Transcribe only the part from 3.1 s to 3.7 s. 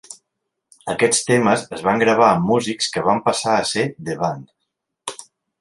van passar